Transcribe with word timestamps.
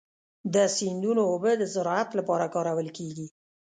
د 0.53 0.55
سیندونو 0.77 1.21
اوبه 1.31 1.51
د 1.57 1.63
زراعت 1.73 2.09
لپاره 2.19 2.45
کارول 2.55 2.87
کېږي. 2.97 3.27